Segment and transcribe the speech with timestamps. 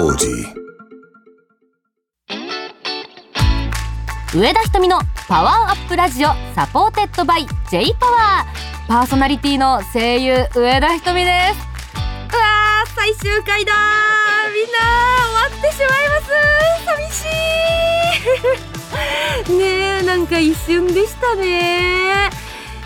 [0.00, 0.28] 王子。
[4.32, 8.86] 上田瞳の POWER UP RADIO supported by J-POWER。
[8.86, 11.58] パーソナリティの声優上田ひとみです。
[12.32, 13.72] うわー最終回だ
[14.54, 14.78] みんな
[15.26, 16.30] 終わってしまいます。
[16.86, 17.26] 寂し
[19.50, 19.58] い。
[19.58, 19.64] ね
[20.00, 22.30] えなんか一瞬でしたね。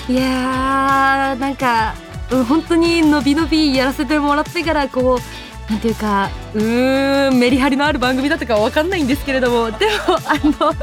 [0.08, 1.94] いやーなんか
[2.30, 5.41] うん本当にのびのびやらせてもらってからこう
[5.72, 10.74] なんていうかうーんメリハリのある番組だったかわかんないんですけれどもでもあの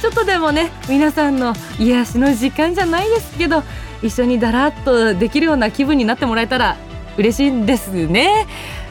[0.00, 3.62] ちょっとでもね皆さんの癒しの時間じゃないですけど
[4.02, 6.78] 一緒にだらっとできるような気分になってもらえたら
[7.18, 8.46] 嬉しいんですね。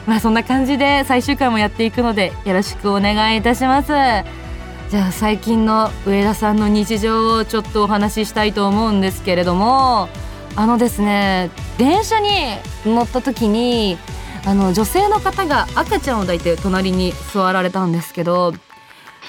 [0.06, 3.88] まあそんな感じで最終回もやっていくのでよろしくお願いいたします。
[3.88, 10.08] じゃあ最近の上田さんの日常をちょっとお話ししたいと思うんですけれども
[10.54, 12.28] あのですね電車に
[12.84, 13.98] 乗った時に
[14.46, 18.52] あの女性の方が赤ちゃんを抱いて隣に座られたんですけど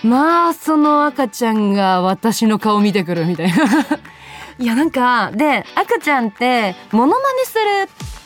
[0.04, 3.56] まあその赤ちゃんが私の顔見てくるみたいな
[4.60, 7.54] いやなんかで赤ちゃんってモノマネす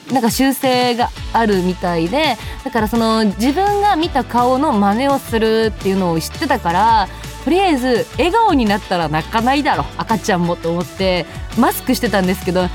[0.09, 7.07] るなんか習性があるみたいでだからその自分が見た顔の真似をするっていうのを知ってたから
[7.43, 11.27] とりあえず笑顔になったら泣かないだろ赤ちゃんもと思って
[11.57, 12.69] マスクしてたんですけど「へん!」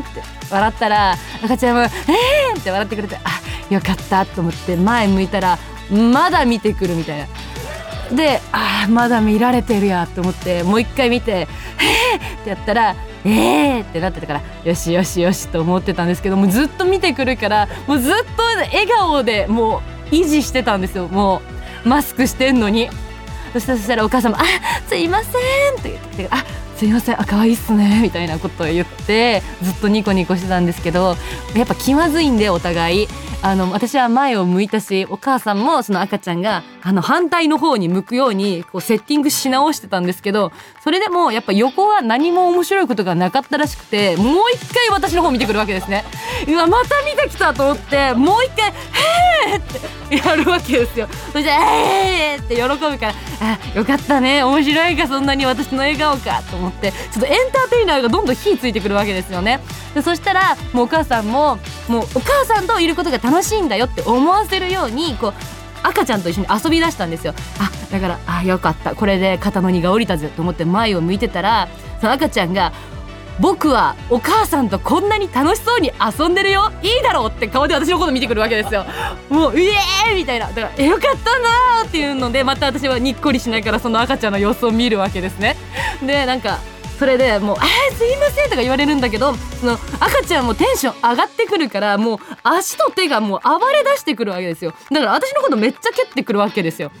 [0.00, 1.88] って笑ったら赤ちゃんも「へん!」
[2.60, 5.58] って笑ってくれてあよかったと思って前向いたら
[5.90, 7.26] まだ見てくるみたいな。
[8.14, 11.48] であーまだ見られてるやと思ってもう一回見て「へーっ
[12.44, 21.40] てやったら「えー!」ってなってたからよしよしよしと思ってたんですけどもずっと見てくるからもうずっと笑顔でもう維持してたんですよも
[21.84, 22.90] うマスクしてんのに。
[23.54, 24.44] そしたらお母さんも「あ
[24.88, 25.30] すいません」
[25.78, 26.44] って言ってきて「あ
[26.76, 31.16] すいませんあ可愛いっすね」みたいなことを言ってずっとニコニコしてたんですけど
[31.54, 33.08] やっぱ気まずいんでお互い。
[33.44, 40.50] あの私は前を向いたしお母さんもその赤ちゃんがあの反対の方に向くようにこうセッティングし直してたんですけど
[40.82, 46.04] それでもやっぱ横は何も面白いことがなかったらしくてもう一回私の方見てくるわけですね。
[46.48, 48.68] うわまた見てきたと思ってもう一回
[49.52, 51.06] 「へーってやるわけですよ。
[51.30, 59.60] そして「えー!」って喜ぶからあよかったね面白いかそんなに私の笑顔かと思思ってちょっとエンターテイナーがどんどん火ついてくるわけですよね。
[59.94, 61.58] でそしたらもうお母さんも
[61.88, 65.34] もうお母さんといることが楽しいんだよって思わせるようにこう
[65.82, 67.34] 赤ちゃんと一緒に遊び出したんですよ。
[67.60, 68.94] あだからあよかった。
[68.94, 71.68] これで肩の荷が下りたぜと思って前を向いてたら
[72.00, 72.72] その赤ちゃんが
[73.40, 76.70] 僕はお母さんとこんなに楽しそうに遊んでるよ。
[76.82, 78.84] いいだろうって顔で私のこと見てくるわけですよ。
[79.28, 80.46] もうイエーイみたいな。
[80.48, 85.56] だからえよかったなーっていうのでまた私はにっこりしながらその赤ちゃんの様子を見るわけですね。
[86.02, 86.58] でなんか
[86.98, 87.56] それでもう
[87.90, 94.72] 「えー、すいません」とか言われるんだけどその赤ちゃんもテンション上がってくるからもう足と手がもう暴れ出してくるわけですよ。
[94.92, 96.92] だから私のことめっちゃ蹴ってくるわけですよ。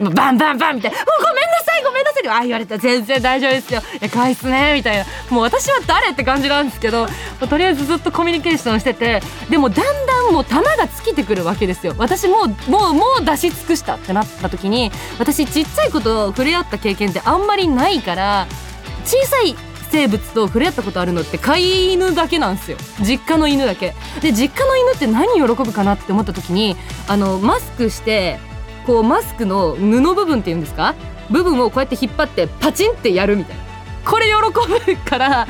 [0.00, 1.61] バンバンバンみたいな「ごめんな
[2.02, 2.78] いごめんなさい」あ言われた。
[2.78, 3.80] 全然大丈夫ですよ。
[4.00, 5.04] いやかわいっすねみたいな。
[5.30, 7.06] もう私は誰って感じなんですけど
[7.48, 10.62] とりあえずずっとコミュニケーションしててでもだんだんもう球が
[11.04, 11.94] 尽きてくるわけですよ。
[11.98, 18.46] 私もうもうもう出し尽くしたってなった時に私ちっちゃいこと触れ合った経験ってあんまりないから
[19.04, 19.56] 小さい
[19.90, 22.78] 生物と触れ合ったことあるのって飼い犬だけなんですよ。
[23.00, 23.94] 実家の犬だけ。
[24.20, 26.76] で実家の犬って何喜ぶかなって思った時に
[27.08, 28.38] あのマスクして
[28.86, 30.94] こうマスクの布部分っていうんですか？
[31.30, 33.62] 部分をこうやって引っ張ってパチンってやるみたいな。
[34.04, 34.32] これ喜
[34.94, 35.46] ぶから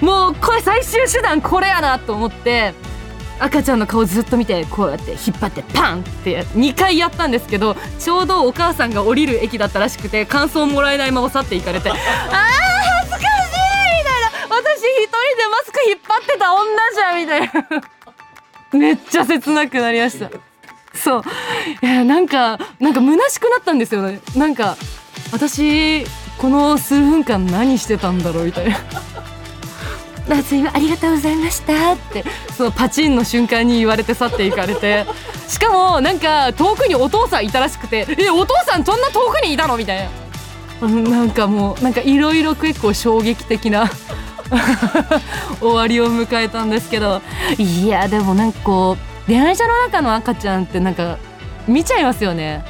[0.00, 2.72] もうこれ最終手段これやなと思って
[3.38, 14.56] 赤ちゃんの顔ずっと見てこうやって引っ張ってパンって2回やったんですけどちょうどお母さんが降りる駅だったらしくて感想もらえないまま去っていかれて あー恥ずかしいみたいな。
[14.56, 16.64] 私一人でマスク引っ張ってた女
[16.94, 17.40] じゃんみたい
[18.72, 18.78] な。
[18.78, 20.30] めっちゃ切なくなりました。
[20.94, 21.22] そう。
[21.82, 24.20] いやなんかなんか虚しくなったんですよね。
[24.36, 24.76] なんか
[25.32, 26.04] 私
[26.38, 28.76] この数分間何してたんだろうみたいな
[30.30, 32.24] あすいまありがとうございましたって
[32.56, 35.06] そのパチンの瞬間に言われて去っていかれて。
[35.48, 39.76] しかもなんか遠くにお父さんいたらしくてえお父さんそんな遠くにいたの？
[39.76, 40.10] みたいな。
[40.82, 43.90] うんなんかもうなんかいろいろ結構衝撃的な
[45.60, 47.20] 終わりを迎えたんですけど。
[47.58, 51.18] いやでもなんかこう電車の中の赤ちゃんってなんか
[51.66, 52.64] 見ちゃいますよね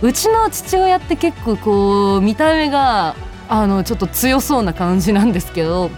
[0.00, 3.16] うちの父親って結構こう見た目が
[3.48, 5.90] あのちょっと強そうな感じなんですけど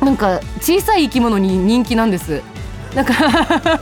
[0.00, 2.42] なんか小さい生き物に人気なんです。
[2.94, 3.78] なんか なんか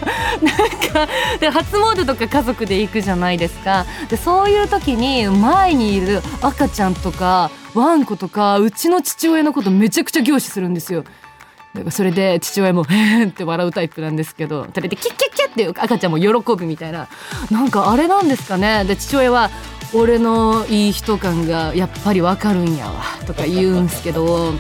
[1.41, 3.87] で初詣とか家族で行くじゃないですか。
[4.08, 11.05] でそういう時に前にいる赤ちゃんとかワンコとかうちの父親のことめちゃくちゃ凝視するんですよ。
[11.75, 17.06] だからそれで父親も「へーって笑うタイプなんですけどそれでキッキッキッって赤ちゃんも喜ぶみたいな。
[17.50, 18.84] なんかあれなんですかね。
[18.84, 19.50] で父親は
[19.94, 24.52] 「俺のいい人感がやっぱりわかるんやわ」とか言うんすけど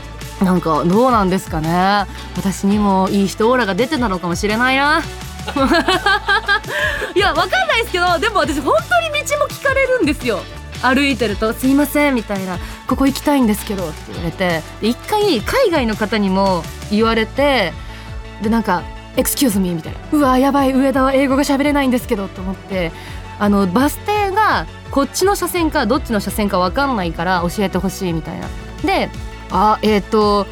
[0.42, 2.06] なんかどうなんですかね。
[2.36, 5.02] 私にもいい人オーラが出てたのかもしれないな。
[7.14, 10.40] いやわかんないですけどでも私本当に道も聞かれるんですよ。
[10.82, 17.72] 歩いてると「すいません」みたいな「ここ行きたいんですけど」って言われて一回海外の方にも言われて
[18.42, 18.82] でなんか
[19.16, 22.92] 「エクスキューズミー」みたいな「うわやばい上田は英語が喋れないんですけど」と思って
[23.38, 28.48] あのバス停がこっちの車線かどっちの車線か分かんないから教えてほしいみたいな。
[28.84, 29.10] で
[29.50, 30.46] あえっ、ー、と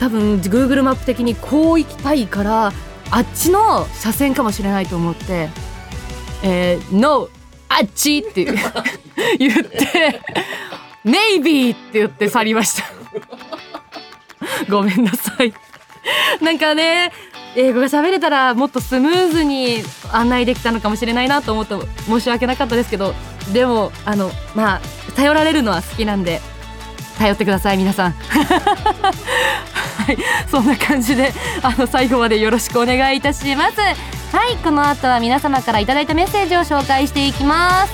[0.00, 2.72] 多分 Google マップ的にこう行きたいから
[3.10, 5.50] あっちの車線かもしれないと思って
[6.42, 7.28] 「えー、NO
[7.80, 8.44] あっち!」って
[9.38, 10.20] 言って
[11.04, 12.84] 「ネイビー!」って言って去りました
[14.68, 15.52] ごめんなさい
[16.40, 17.12] なんかね
[17.54, 21.74] 英語が喋れたらもっとスムーズに案内できたのかもしれないなと思って
[22.06, 23.14] 申し訳なかったですけど
[23.52, 24.80] でもあのまあ
[25.16, 26.40] 頼られるのは好きなんで
[27.22, 28.12] 頼ってください皆さん。
[30.02, 30.18] はい
[30.50, 31.32] そんな感じで
[31.62, 33.80] あの最後までよろしくお願いいたします。
[34.36, 37.92] はいこの後は皆様からいただいたメッセージを紹介していきます。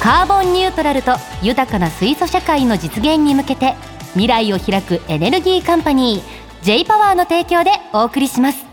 [0.00, 3.74] カーボンニュートラルと豊かな水素社会の実現に向けて
[4.12, 8.64] 未来を開くエネルギーカンパニー J パワーの提供でお送りします。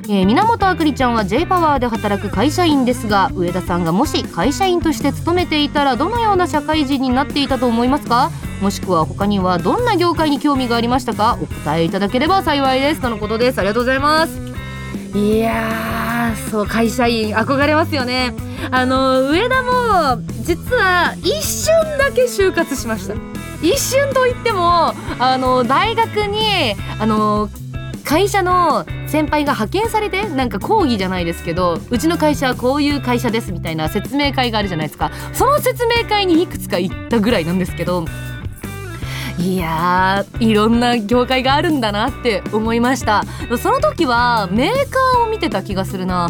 [0.05, 8.31] えー、源あくりちゃんは J パワーで働く会社員ですが上田さんがもし会社員として勤めていたらどのような社会人になっていたと思いますか？
[8.61, 11.37] もしくは他にはどんな業界に興味がありましたか？
[11.41, 13.01] お答えいただければ幸いです。
[13.01, 13.59] とのことです。
[13.59, 14.39] ありがとうございます。
[15.15, 18.33] いやそう会社員憧れますよね。
[18.71, 23.15] あの上田も実は一瞬だけ就活しました。
[23.61, 27.49] 一瞬といってもあの大学にあの
[28.11, 35.11] 会社の先輩が派遣されてなんか講義じゃないですけどうちの会社はこういう会社ですみたいな説明会があるじゃないですか。
[35.31, 38.03] その説明会にいくつか行ったぐらいなんですけど
[39.37, 43.23] いやいろんな業界があるんだなって思いました。
[43.57, 46.29] その時はメーカーを見てた気がするな。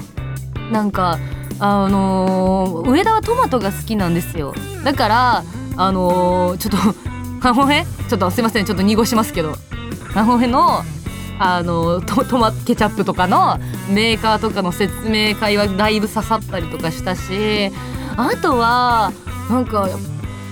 [0.72, 1.18] なんか
[1.58, 4.54] あのー、上田はトマトが好きなんですよ。
[4.84, 5.44] だから
[5.78, 6.78] あのー、ちょっと
[7.42, 8.66] ハホヘちょっとすいません。
[8.66, 9.56] ちょっと濁しますけど。
[10.14, 10.84] ハホヘの
[11.44, 13.58] あのトトマケチャップとかの
[13.90, 17.72] メーカーとかの説明会はだいぶ刺さったりとかしたし
[18.16, 19.12] あとは
[19.50, 19.90] なんか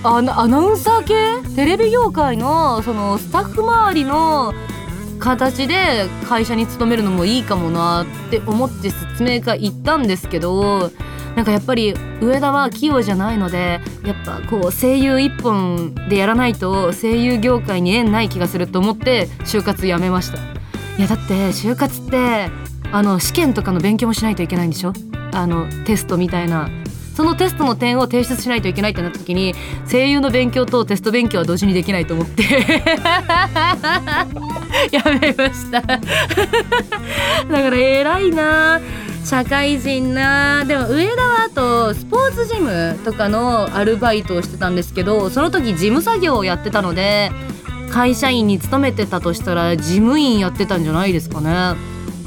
[0.02, 1.54] アナウンサー系？
[1.54, 4.52] テレビ業界のそのスタッフ周りの
[5.20, 10.90] 形で会社に勤めるのもいいかもなって思って説明会行ったんですけど
[11.36, 20.59] なんかやっぱり上田は器用じゃないのでやっぱこう声優一本でやらないと声優業界に縁ない気がすると思って就活やめました。
[21.00, 22.50] いやだって就活って
[22.92, 24.92] あの試験とかの勉強もしないといけないんでしょ？
[25.32, 26.68] あのテストみたいな。
[27.16, 29.54] そのテストの点を提出しないといけないってなった時に
[29.90, 32.42] 声優の勉強とテスト勉強は同時にできないと思って。
[34.92, 35.80] やめました。
[35.88, 36.00] だか
[37.48, 38.78] ら偉いな。
[39.24, 40.64] 社会人な。
[40.66, 47.32] でも上田はあとスポーツジムとかのアルバイトをしてたんですけどその時事務作業をやってたので
[47.90, 51.76] 会社員に勤めてたとしたら事務員やってたんじゃないですかね。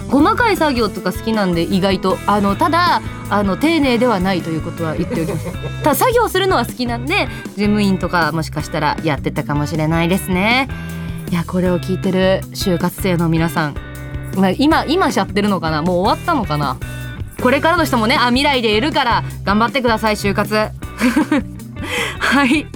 [0.10, 5.46] 細かい作業とか好きなんで意外とあのただあの丁寧ではないということは言っております。
[5.84, 10.68] ただ作業するのは好きなんで事務員とかもしかしたらやってたかもしれないですね。
[11.32, 13.76] いやこれを聞いてる就活生の皆さん、
[14.38, 15.82] まあ、今今しちゃってるのかな？
[15.82, 16.78] もう終わったのかな？
[17.42, 20.54] これからの人もねあ未来でいるから頑張ってください就活。
[22.20, 22.68] はい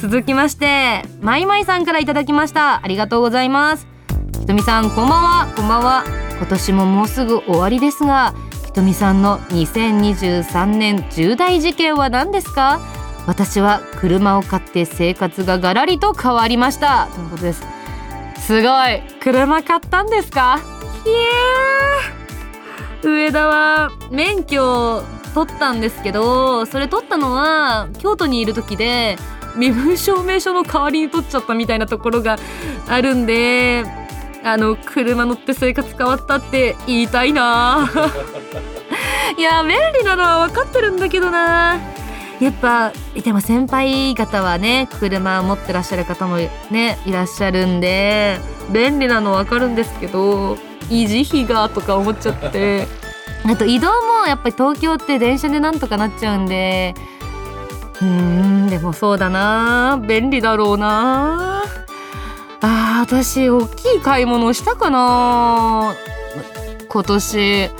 [0.00, 2.82] 続きましてまいまいさんからいただきました。
[2.82, 3.86] ありがとうございます。
[4.40, 5.52] ひとみさんこんばんは。
[5.54, 6.04] こんばんは。
[6.38, 12.80] 今年ももうすぐ終わりですがひとみさんの2023年重大事件は何ですか？
[13.26, 17.08] 私は車を買って生活がガラリと変わりました。
[17.14, 17.62] ということです。
[18.38, 19.02] すごい。
[19.20, 20.60] 車買ったんですか？
[21.04, 21.10] い
[23.04, 25.02] え上田は免許
[25.34, 29.16] 取ったんですけどそれ取ったのは京都にいる時で
[29.56, 32.38] 身分証明書の代わりに取っちゃったみたいなところが
[32.88, 33.84] あるんで
[34.42, 37.90] あの車乗って生活変わったって言いたいな。
[39.36, 41.78] いや便利なのは分かってるんだけどな。
[42.40, 42.92] やっぱ
[43.22, 46.38] でも先輩方はね車持ってらっしゃる方も
[46.70, 48.40] ねいらっしゃるんで
[48.72, 50.54] 便利なの分かるんですけど
[50.88, 52.88] 維持費がとか思っちゃって。
[53.44, 56.94] あと移動もやっぱり東京って電車でなんとかなっちゃうんで
[58.02, 60.00] うんでもそうだな。
[60.06, 61.62] 便利だろうな。
[62.62, 65.94] あ私大きい買い物したかな。
[66.88, 67.70] 今年。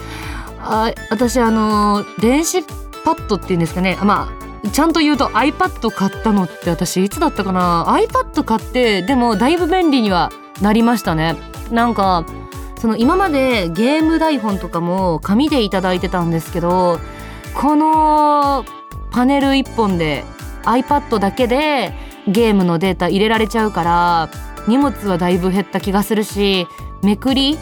[0.63, 2.63] あ私あの電子
[3.05, 3.99] パッドっていうんですかね。
[4.03, 4.31] ま
[4.65, 7.87] あちゃんと言うと iPad 買ったのって私いつだったかな。
[7.87, 11.37] iPad 買ってでもだいぶ便利にはなりましたね。
[11.71, 12.27] なんか
[12.79, 16.99] その今までゲーム台本とかも紙でいただいてたんですけど
[17.55, 18.65] この
[19.11, 20.25] パネル1本で
[20.63, 21.93] iPad だけで
[22.29, 24.31] ゲームのデータ入れられちゃうから
[24.69, 26.67] 荷物はだいぶ減った気がするし
[27.03, 27.59] めくり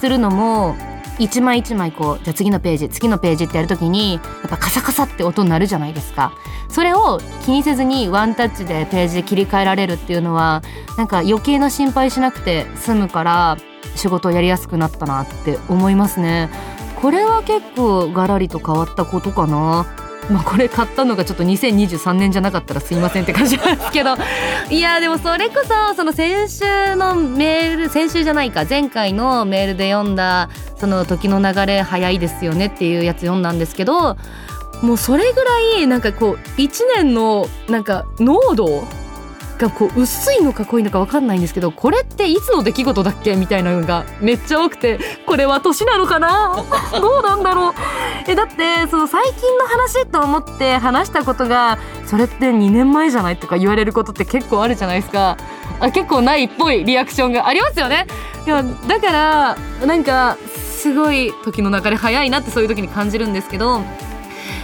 [0.00, 0.74] するのも
[1.18, 6.32] 一枚一枚こうじゃあ次のページ次のページってやるときにやっぱカサカサって音になるじゃないですか。
[6.70, 10.62] それを気にせずにワンタッチでページ切り替えられるっていうのは
[10.96, 13.58] なんか余計な心配しなくて済むから
[13.96, 16.48] 仕事をやりやすくなったなって思いますね。
[17.02, 19.86] これは結構ガラリと変わったことかな。
[20.30, 24.14] まあこれ買ったのがちょっと2023年じゃなかったらすいませんって感じなんですけど
[24.70, 34.16] いやでもそれこそその先週のメール先週じゃないか前回のメールで読んだその時の流れ早いですよねっていうやつ読んだんですけど
[34.82, 38.84] もうそれぐらいなんかこう1年のなんか濃度
[39.60, 46.64] がこう薄いのか濃いのか分かんないんですけどこれっていつの出来事だっけみたいなのがめっちゃ多くてこれは年なのかな？
[47.00, 47.72] どうなんだろう？
[48.26, 55.36] えだってその最近の話と思って話したことがそれって2年前じゃないとか言われることって結構あるじゃないですか。
[55.78, 58.06] あ結構ないっぽいリアクションがありますよね。
[58.46, 60.36] いやだからなんか
[60.78, 63.82] すごい時の流れ早いなってそういう時に感じるんですけど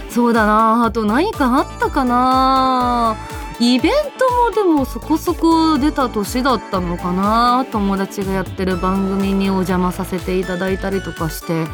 [0.09, 3.15] そうだなあと何かあったかな
[3.59, 7.65] イベントもでもそこそこ出た年だったのかな。
[7.71, 11.63] 友達がやってる番組にお邪魔させていただいたりとかして。
[11.63, 11.67] っ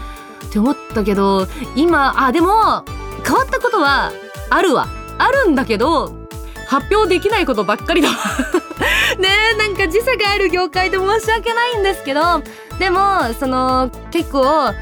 [0.51, 2.83] て思ったけど今あでも
[3.25, 4.11] 変わったことは
[4.49, 4.87] あるわ。
[5.17, 6.13] あるんだけど
[6.67, 8.15] 発表できないことばっかりだわ。
[9.19, 12.41] ねえなんか時差がある業界で申し訳ないんですけど。
[12.79, 12.99] でも
[13.39, 14.73] その結構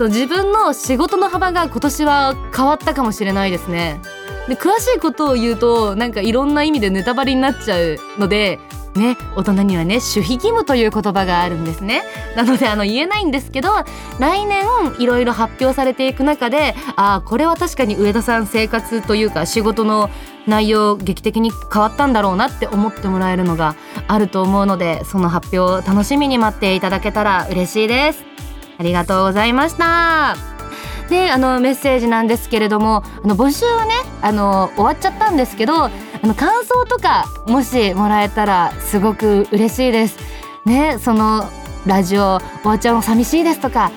[0.00, 4.00] 自分の仕事の幅が今年は変わったかもしれないですね。
[4.48, 8.58] で詳しいことを言うとなんかいろんな意味でネタバレになっちゃうので
[8.94, 12.02] ね大人にはね守秘義務という言葉があるんですね。
[12.36, 13.70] なのであの言えないんですけど
[14.18, 14.64] 来年
[14.98, 20.10] いろいろ発表されていく中でああこれは確かに上田さん生活というか仕事の
[20.46, 23.76] 内容劇的に変わったんだろうなって思ってもらえるのが
[24.08, 28.24] あると思うのでその発表を楽しみに待っていただけたら嬉しいです。
[28.78, 30.61] ありがとうございました。
[31.12, 33.92] であのメッセージなんですけれどもあの募集はね
[34.22, 35.90] あの終わっちゃったんですけどあ
[36.22, 40.18] の感想とかもしもらえたらすごく嬉しいです。
[40.64, 41.44] ねその
[41.86, 43.90] ラジオ終わっちゃうの寂しいですとか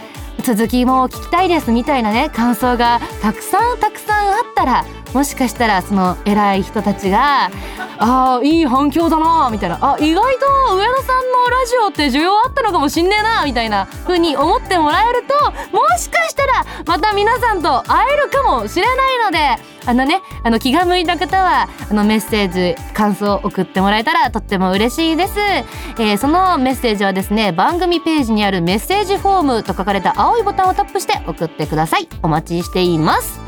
[0.44, 7.50] 続きも聞きたいですみたいなね感想がたくさんたくさんあったらもしかしたらその偉い人たちが
[7.98, 11.50] 「ああいい反響だな」みたいな「あ意外と上野さんの
[11.86, 32.08] ラジオって需要あったのかもしんねえな」みたいな風に思ってもらえるともしかしたらまた皆さんと会えるかもしれないのであのねあの気が向いた方はあのメッセージ感想を送ってもらえたらとっても嬉しいです、えー、そのメッセージはですね番組ページにあるメッセージフォームと書かれた青いボタンをタップして送ってください。
[32.24, 33.40] お待ちしています。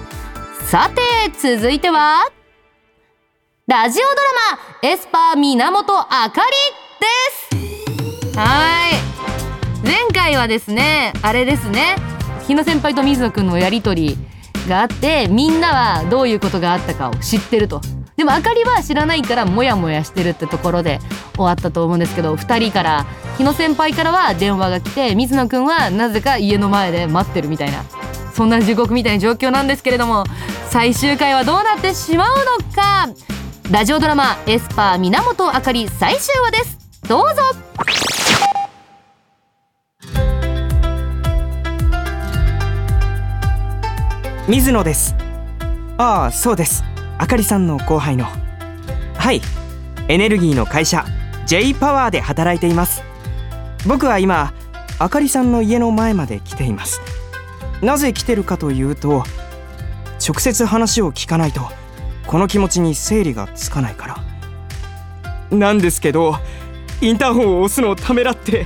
[0.70, 1.01] さて
[1.56, 2.29] 続いては
[3.67, 4.15] ラジオドラ
[4.84, 6.51] マエスパー源あかり
[7.00, 7.47] です。
[8.38, 8.94] はい。
[9.84, 11.96] 前回はですねあれですね。
[12.46, 14.15] 日野先輩と水野くんのやりとり
[14.70, 17.82] があってみんなはどういうことがあったかを知ってると。
[18.15, 21.00] でもあかりは知らないからモヤモヤしてるってところで
[21.34, 23.06] 終わったと思うんですけど2人から
[23.38, 27.84] 日野先輩からは電話が来て水野くんはなぜか家の前で待ってるみたいな
[28.34, 30.25] そんな地獄みたいな状況なんですけれども
[30.70, 33.10] 最終回はどうなってしまうのか。
[33.72, 36.77] ラジオドラマ「エスパー源あかり」最終話です。
[37.08, 37.41] どうぞ。
[44.48, 45.13] 水野です。
[45.98, 46.86] ああそうです。
[47.18, 48.27] あかりさんの後輩の。
[49.18, 49.42] はい。
[50.08, 51.04] エネルギーの会社
[51.46, 53.04] J パワーで働いています。
[53.86, 54.54] 僕は今
[55.00, 57.01] あかりさんの家の前まで来ています。
[57.82, 59.25] なぜ来てるかというと
[60.25, 61.68] 直接話を聞かないと
[62.25, 64.24] この気持ちに整理がつかないか
[65.51, 65.58] ら。
[65.58, 66.38] なんですけど
[67.01, 68.66] インターホンを押すのをためらって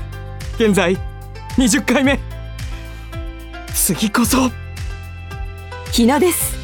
[0.57, 0.95] 現在
[1.57, 2.19] 20回目。
[3.73, 4.60] 次こそ。
[5.91, 6.55] 日野です。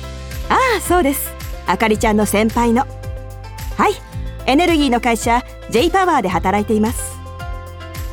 [0.48, 1.34] ああそうです。
[1.65, 2.88] あかりちゃんの先輩の。
[3.75, 3.93] はい。
[4.46, 7.17] エネルギーの会社 J パワーで働いています。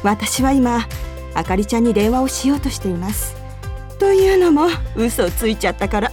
[0.03, 0.89] 私は今
[1.35, 3.37] あかりちゃんに電話をしようとしています。
[4.01, 4.67] というのも
[4.97, 6.13] 嘘をついちゃったから。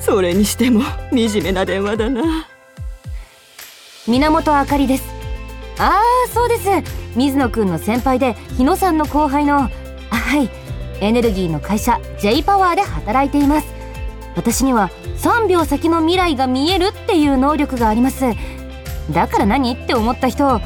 [0.00, 0.80] それにしても
[1.12, 2.48] 惨めな電話だな。
[4.08, 5.04] 源あかりです。
[5.78, 6.70] ああそうです。
[7.16, 9.68] 水野くんの先輩で日野さんの後輩のあ
[10.10, 10.48] はい。
[11.02, 13.79] エネルギーの会社 J パワーで働いています。
[14.36, 18.24] 私には3秒先の未来が見えるっていう能力があります。
[19.12, 20.60] だから何って思った人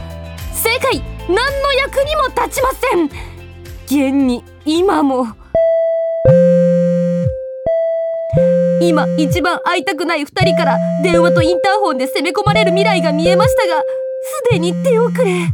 [0.52, 3.04] 正解何の役にも立ちません。
[3.87, 5.26] 現に今も。
[8.80, 13.87] 今一番会いたくない2人から電話とインターホンで攻め込まれる未来が見えましたがす
[14.52, 15.52] でに手遅れ。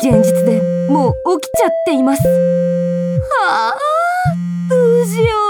[0.00, 2.22] 現実でもう起きちゃっています。
[2.26, 3.78] はあ
[4.70, 5.47] どうしよう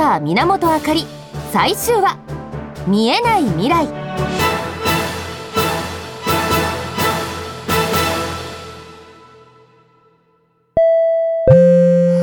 [0.00, 1.04] パー源あかり。
[1.52, 2.16] 最終話。
[2.86, 3.84] 見えない未来。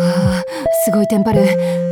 [0.01, 0.43] は
[0.85, 1.43] すごいテンパる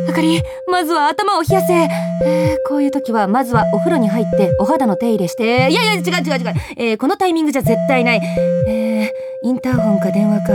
[0.09, 5.43] あかりまずは頭を冷やせ、えーこういう時はまずはお風呂に入ってお肌の手入れして。
[5.43, 8.21] いやいや違う違う違う、えーこのタイミングじゃ絶対ない、
[8.67, 10.53] えーインターホンか電話か。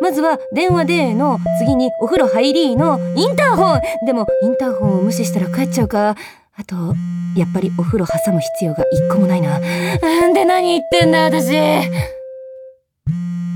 [0.00, 3.80] まずは電話での次にお風呂入りのインターホン。
[4.06, 6.16] でもインターホンを無視したら帰っちゃうか。
[6.58, 6.94] あと
[7.36, 9.58] やっぱりお風呂挟む必要が一個もないな。
[9.58, 11.56] なんで何言ってんだ私。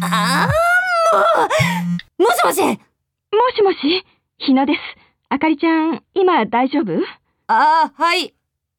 [0.02, 1.18] あー
[2.18, 2.62] もうもしもし。
[2.62, 2.68] も
[3.56, 4.04] しもし
[4.38, 4.78] 日野です。
[5.28, 6.92] あかりちゃん今大丈夫？
[7.46, 8.34] ああはい。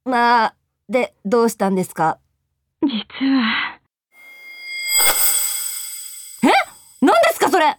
[0.06, 0.56] まあ
[0.90, 2.18] でどうしたんですか？
[2.82, 3.71] 実は
[7.52, 7.78] それ。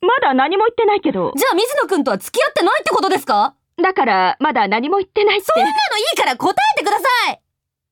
[0.00, 1.32] まだ何も言ってないけど。
[1.36, 3.54] じゃあ水野くんとは付き合ってないってことですか？
[3.82, 5.46] だからまだ何も言ってないって。
[5.54, 7.40] そんなのいいから答えてください。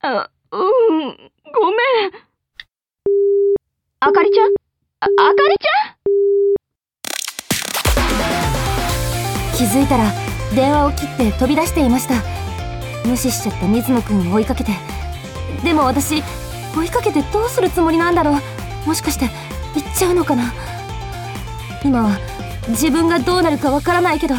[0.02, 0.60] あうん
[1.52, 2.12] ごめん。
[4.00, 4.52] あかりちゃん？
[5.00, 5.94] ああかりちゃ
[9.54, 9.56] ん？
[9.56, 10.04] 気づいたら
[10.54, 12.14] 電話を切って飛び出していました。
[13.06, 14.72] 無視しちゃった水野くんを追いかけて。
[15.62, 16.22] でも私
[16.74, 18.34] 追いかけてどうするつもりなんだろう。
[18.86, 19.26] もしかして
[19.74, 20.52] 行っちゃうのかな？
[21.84, 22.18] 今は
[22.68, 24.34] 自分がどうなるかわからないけど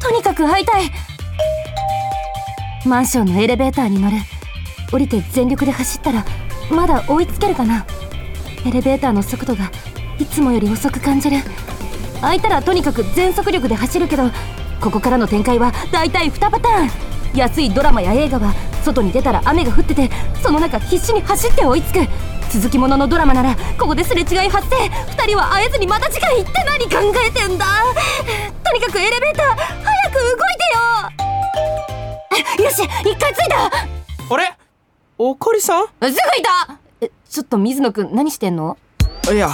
[0.00, 0.90] とにかく会いたい。
[2.86, 4.16] マンションのエレベーターに乗る。
[4.90, 6.24] 降りて全力で走ったら
[6.70, 7.84] まだ追いつけるかな。
[8.66, 9.70] エレベーターの速度が
[10.18, 11.36] いつもより遅く感じる。
[12.20, 14.24] 開いたらとにかく全速力で走るけど
[14.80, 16.90] ここからの展開はだいたい2パターン。
[17.38, 20.10] 安いドラマや映画は外に出たら雨が降ってて
[20.42, 21.98] その中必死に走って追いつく。
[22.50, 24.76] 続きもののドラマならここですれ違い発生。
[24.76, 27.64] 2人は会えずにまた次回って何考えてんだ。
[28.64, 30.48] とにかくエレベーター早く動い
[32.58, 32.64] てよ。
[32.64, 33.70] よし一回着いた。
[34.34, 34.52] あれ？
[35.16, 35.86] おかりさん？
[35.86, 36.78] すぐいた。
[37.00, 38.76] えちょっと水野くん何してんの？
[39.32, 39.48] いや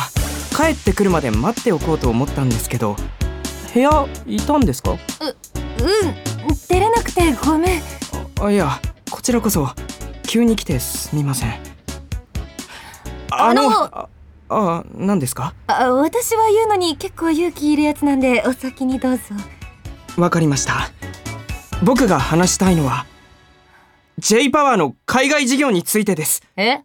[0.57, 2.97] 帰ってくるまで待っておこうと思ったんですけど
[3.75, 4.93] 部屋いたんですか？
[4.93, 4.99] うん
[6.69, 7.83] 出れなくてごめん。
[8.41, 8.81] あいや
[9.11, 9.69] こちらこそ。
[10.27, 11.76] 急に来てすみません
[13.31, 14.09] ああのあ
[14.49, 15.55] あ何ですか？
[15.67, 19.23] あ私は言うのに結構勇気いるやつなんでお先にどうぞ。
[20.17, 20.91] わかりました。
[21.83, 23.07] 僕が話したいのは
[24.19, 26.43] J パワーの海外事業についてです。
[26.57, 26.81] え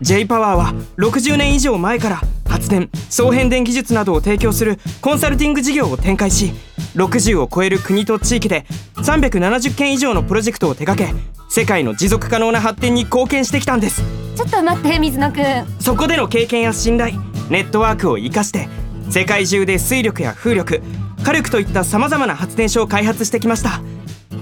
[0.00, 6.52] ？J パワーは60年以上前から発電送変電技術などを提供するコンサルティング事業を展開し
[6.94, 14.02] 60を超える国と地域で370件以上のプロジェクトを手掛け世界の持続可能な発展に貢献してきたんです。
[14.02, 15.42] ちょっと待って水野くん。
[15.80, 17.14] そこでの経験や信頼
[17.50, 18.68] ネットワークを生かして
[19.10, 20.82] 世界中で水力や風力
[21.22, 23.80] 火力といったさまざまな発電所を開発してきました。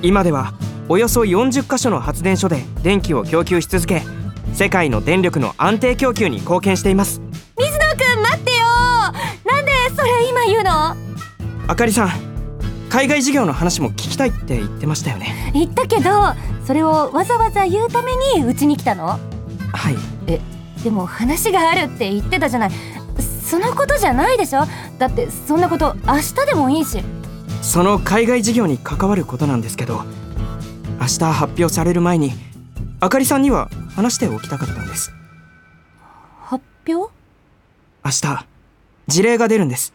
[0.02, 0.52] 今では
[0.88, 4.02] およそ40カ所の発電所で電気を供給し続け
[4.52, 7.20] 世界の電力の安定供給に貢献しています。
[7.56, 8.58] 水野くん待ってよ。
[9.44, 10.96] なんでそれ今言うの？
[11.68, 12.10] あかりさん
[12.88, 15.52] 海外事業の話も聞きたいって言ってましたよね。
[15.54, 16.10] 言ったけど
[16.66, 19.18] それをわざわざ言うためにうちに来たの？
[19.72, 19.96] はい。
[20.82, 22.70] でも話があるって言ってたじゃない。
[23.20, 24.64] そのことじゃないでしょ？
[24.98, 27.02] だってそんなこと明日でもいいし。
[27.62, 30.02] その海外事業に関わることなんですけど
[31.00, 32.32] 明日発表される前に
[32.98, 35.12] あかりさんには話しておきたかったんです。
[36.40, 37.12] 発表？
[38.04, 38.46] 明日
[39.06, 39.92] 事例が出るんです。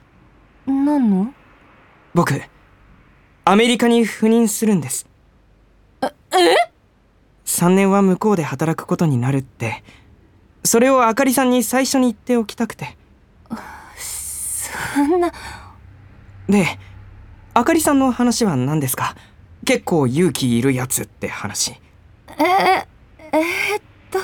[0.65, 1.33] 何の？
[2.13, 2.41] 僕
[3.43, 5.05] アメリカに赴任するんです。
[6.01, 6.07] え？
[7.47, 9.83] 3年は向こうで働くことになるって。
[10.63, 12.97] それをあかりさんに最初に言っておきたくて。
[13.97, 15.31] そんな。
[16.49, 16.65] で
[17.53, 19.15] あかりさんの話は何ですか？
[19.65, 21.71] 結構勇気いるやつって話。
[22.37, 22.87] え
[23.31, 23.81] えー、っ
[24.11, 24.19] と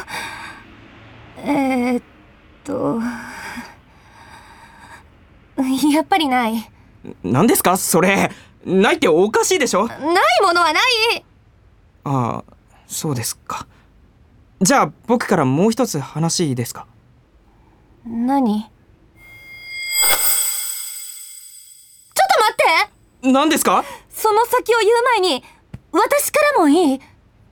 [1.37, 2.03] えー、っ
[2.65, 2.99] と。
[5.93, 6.53] やっぱりない。
[6.53, 6.69] ない
[7.23, 7.77] 何ですか？
[7.77, 8.31] それ。
[8.65, 9.87] ないっておかしいでしょ？
[9.87, 9.87] も
[10.53, 11.25] のはない。
[12.05, 12.52] ああ
[12.93, 13.67] そうですか。
[14.61, 16.85] じゃあ僕からもう一つ話いいですか？
[18.05, 18.61] 何？
[18.61, 18.67] ちょ
[22.21, 22.55] っと待っ
[23.23, 23.31] て！
[23.33, 23.83] 何ですか？
[24.09, 25.43] その先を言う前に
[25.91, 27.01] 私からもいい？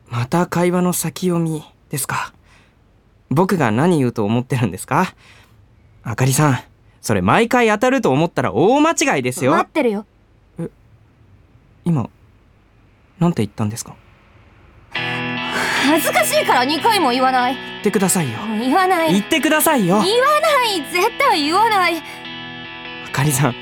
[0.07, 2.33] また会話の先読みですか。
[3.29, 5.13] 僕が何言うと思ってるんですか？
[6.03, 6.59] あかりさん
[7.01, 9.51] それ毎回当たると思ったら大間違いですよ。
[9.51, 10.05] 待ってるよ。
[11.83, 12.09] 今
[13.19, 13.95] なんて言ったんですか？
[15.83, 17.55] 恥ずかしいから2回も言わない。
[17.55, 18.39] 言ってくださいよ。
[18.59, 19.13] 言わない。
[19.13, 20.01] 言ってくださいよ。
[20.01, 20.83] 言わない。
[20.91, 21.97] 絶対言わない。
[21.97, 22.01] あ
[23.11, 23.55] かりさん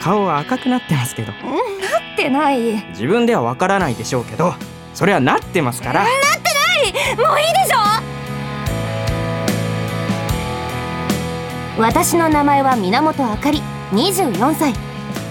[0.00, 1.32] 顔は赤くなってますけど。
[1.32, 2.58] なってない。
[2.58, 4.54] もういい自分ではわからないでしょうけど
[4.94, 6.04] それはなってますから。
[6.04, 7.78] でしょ。
[11.78, 13.62] 私の名前は源あかり。
[13.92, 14.74] 24歳。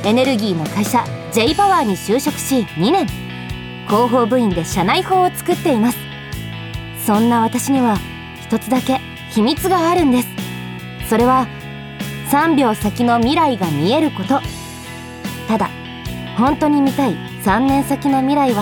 [0.04, 3.08] エネルギーの会社 J パワーに就職し2年。
[3.88, 6.09] 広報部員で社内法を作っています
[7.10, 7.98] そんな私には
[8.40, 9.00] 一つだけ
[9.32, 10.28] 秘密があるんです。
[11.10, 11.48] それは
[12.30, 14.40] 3秒先の未来が見えること。
[15.48, 15.72] ただ
[16.38, 18.62] 本当に見たい3年先の未来は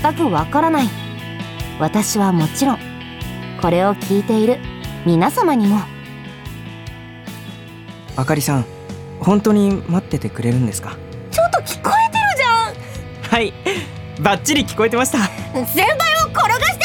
[0.00, 0.88] 全くわからない。
[1.78, 2.78] 私はもちろん
[3.60, 4.56] これを聞いている
[5.04, 5.80] 皆様にも。
[8.16, 8.64] あかりさん
[9.20, 10.96] 本当に待っててくれるんですか？
[11.30, 12.24] ちょっと聞こえてる
[13.28, 13.52] はい
[14.22, 15.18] バッチリ聞こえてました。
[15.18, 16.75] じゃん先輩を転がし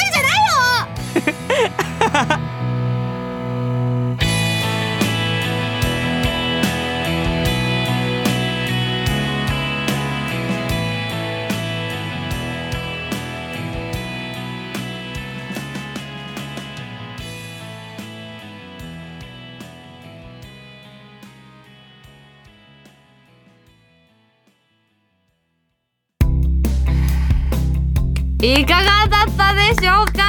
[28.44, 30.22] いかがだったでしょうか？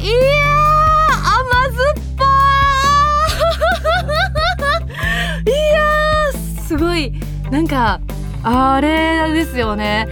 [0.00, 2.24] いやー甘酸っぱ
[5.46, 7.12] い いやすごい。
[7.50, 8.00] なんか
[8.42, 10.08] あれですよね。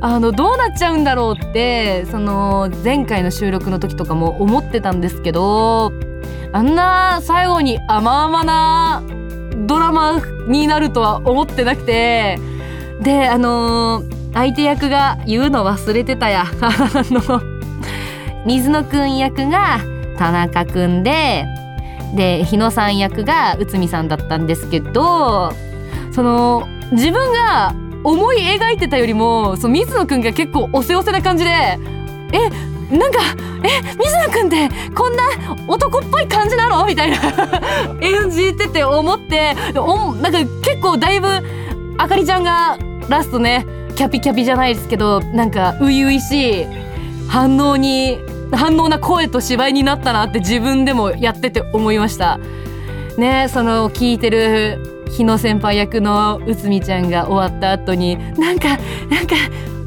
[0.00, 5.92] あのどうなっちゃうんだろうってその前回の収録の時とかも思ってたんですけど
[6.54, 9.02] あんな最後に甘々な
[9.66, 12.38] ドラマになるとは思ってなくて。
[13.00, 16.44] であのー相手役が言うの忘れてたや。
[16.60, 16.70] あ
[17.10, 17.40] の
[18.46, 19.80] 水野くん役が
[20.18, 21.46] 田中くんで
[22.14, 25.52] で日野さん役が内海さんだったんですけど
[26.12, 33.18] その自分が思い描いてたよりもその水野くんが結構おせおせな感じでえなんか
[33.62, 35.22] え水野くんってこんな
[35.68, 36.84] 男っぽい感じなの？
[36.86, 37.16] みたいな。
[38.00, 41.28] 演じてて思っておなんか結構だいぶ
[41.98, 42.76] あかりちゃんが
[43.08, 43.66] ラストね
[44.00, 46.66] キャピキャピじゃないですけどなんか初々しい
[47.28, 48.16] 反応に
[48.50, 52.38] 反応な声と芝居になったなって自分でもやってて思いました。
[53.18, 58.78] ねその聞いてる日野先輩役の内海ちゃんが終わった後になんか
[59.10, 59.36] なんか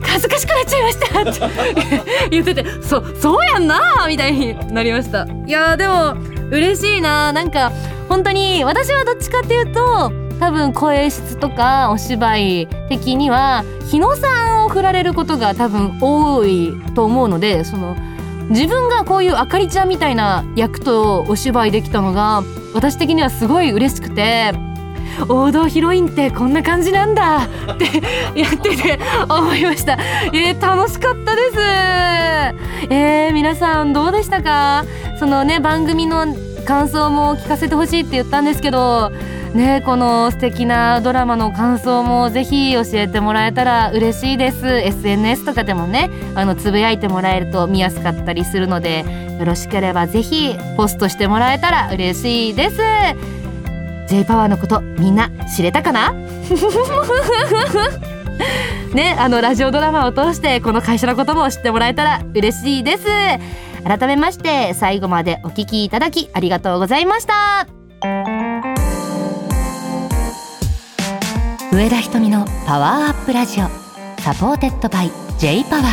[0.03, 5.27] 恥ずかしくなっちゃいましたって 言っててそそうやんなみたいになりました。
[5.47, 6.13] いやーでも
[6.51, 7.71] 嬉しいななんか
[8.07, 14.27] 本当に私はどっちかっていうと多分声質とかお芝居的には日野さ
[14.61, 17.95] んを振られることが多分多いと思うのでその
[18.49, 22.43] 自分がこういうあかりちゃんみたいな役とお芝居できたのが
[22.73, 24.53] 私的にはすごい嬉しくて
[25.29, 27.85] 王道ヒロインってこんな感じなんだって
[28.37, 29.93] やってて思いました。
[30.33, 31.59] えー、楽しかったです。
[32.89, 34.85] えー、皆さんどうでしたか？
[35.19, 36.25] そのね番組の
[36.65, 39.11] 感想も聞かせてほしいって言ったんですけど
[39.53, 44.67] ねこの素敵なドラマの感想もぜひ教えてもらえたら嬉しいです。
[44.67, 49.05] SNS とかでもねあのつぶやいてもらえると見やすかったりするので
[49.39, 52.77] よろしければぜひポストしてもらえたら嬉しいです。
[54.07, 56.13] J パワーのことみんな知れたかな？
[58.93, 63.05] ねあのラジオドラマを通してこの会社のことも知ってもらえたら嬉しいです。
[63.83, 67.67] 改めまして最後までお聞きいただきありがとうございました。
[71.73, 75.85] 上田瞳の POWER UP RADIO。supported by J-POWER。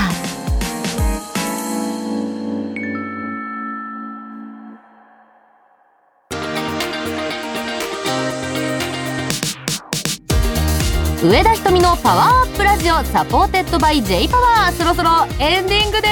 [11.27, 14.73] 上田瞳の POWER UP RADIO。supported by J-POWER。
[14.73, 16.09] そろそろエンディングで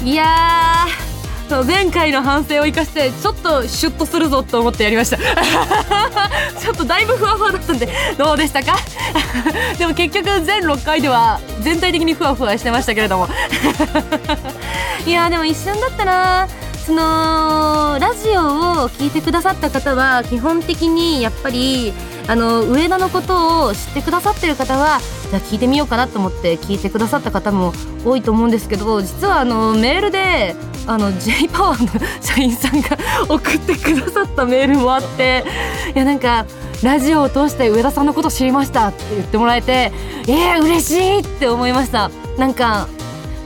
[0.00, 0.04] す。
[0.04, 0.26] いや
[1.66, 5.18] 前回の反省を生かしてちょっとシュッとするぞと思ってやりました。
[6.60, 8.76] ちょっとだいぶふわふわだったんでどうでしたか？
[9.78, 13.28] でも結局全6回では全体的にふわふわしてましたけれども。
[15.06, 16.48] いやでも一瞬だったな。
[16.86, 21.94] そのラジオを聞いてくださった方は基本的にやっぱり
[22.26, 27.72] あの上田のことを知ってくださってる方はじゃあ聞いてみようかなと思って聞いてくださった方も
[28.04, 30.56] 多いと思うんですけど実はあのメールで
[30.86, 32.96] あの J パワーの 社員さんが
[33.28, 35.44] 送ってくださったメールもあって
[35.94, 36.46] いやなんか
[36.82, 39.92] ラジオを通して上田さんのこと知りましたって言ってもらえて
[40.26, 42.10] えー、嬉しいって思いました。
[42.38, 42.88] なんか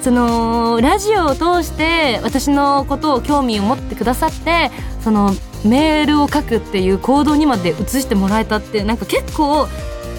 [0.02, 4.70] そのラジオを通して私のことを興味を持ってくださって
[5.02, 9.68] そのメールを書くっていう行動にまで移してもらえたってなんか結構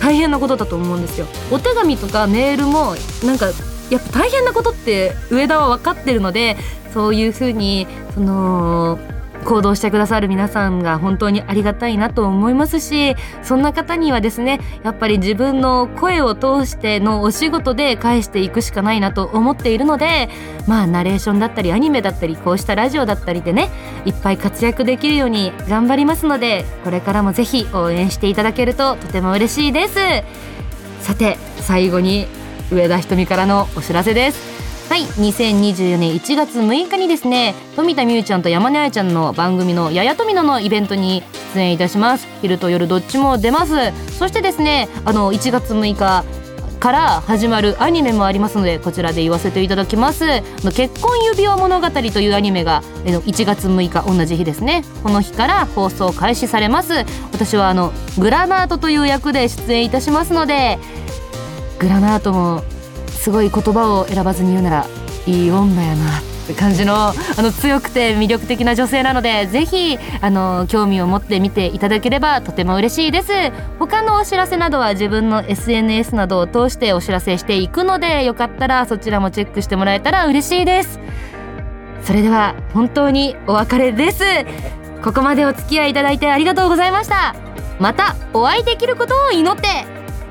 [0.01, 1.27] 大変なことだと思うんですよ。
[1.51, 3.47] お手紙とかメールもなんか
[3.89, 6.57] やっぱ大変なことって上田は分かってるので
[6.93, 8.99] そういうふうにその
[9.45, 20.29] 行動してくださる皆さんが本当にありがたいなと思いますしそんな方にはですねやっぱり自分の声を通してのお仕事で返していくしかないなと思っているので
[20.67, 23.69] まあナレーションだったりアニメだったりこうしたラジオだったりでね
[24.05, 29.99] いっぱい活躍できるように頑張りますのでこれからもぜひ応援していただけるととても嬉しいです。
[31.01, 32.27] さて最後に
[32.71, 34.58] 上田ひとみからのお知らせです。
[34.89, 41.21] はい2024年1月6日にですね富田美優ちゃんと山根愛ちゃんの番組のややとみののイベントに
[41.53, 42.27] 出演いたします。
[42.41, 43.73] 昼と夜どっちも出ます。
[44.17, 46.25] そしてですねあの1月6日
[46.79, 50.25] から始まるアニメもありますのでこちらで言わせていただきます。
[50.75, 54.83] 結婚指輪物語というアニメが1月6日同じ日ですね。
[55.03, 57.05] この日から放送開始されます。
[57.31, 60.79] 私はあのグラナートという役で出演いたしますので
[61.77, 62.63] グラナートも
[63.19, 64.85] すごい言葉を選ばずに言うなら
[65.25, 73.31] いい女やなって感じのあの強くて魅力的な女性なのでぜひあの興味を持って見ていただければとても嬉しいです。
[73.77, 80.99] 他のお知らせなどは自分の SNS などを通してお知らせしていくのでよかったらそちらもチェックしてもらえたら嬉しいです。
[82.03, 84.23] それでは本当にお別れです。
[85.03, 87.35] ここまでお付き合いいただいてありがとうございました。
[87.79, 89.67] またお会いできることを祈って。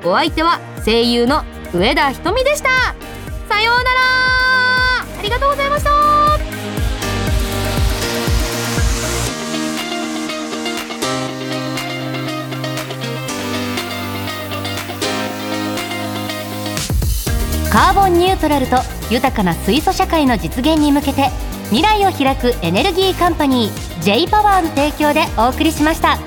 [0.05, 2.68] お相手は声優の上田ひとみでした。
[3.48, 4.00] さようなら。
[5.18, 5.90] ありがとうございました。
[17.70, 18.76] カーボンニュートラルと
[19.11, 21.28] 豊かな水素社会の実現に向けて
[21.64, 26.18] 未来を開くエネルギーカンパニー J パワーの提供でお送りしました。